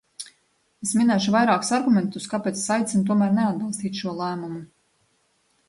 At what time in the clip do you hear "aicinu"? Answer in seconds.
2.77-3.05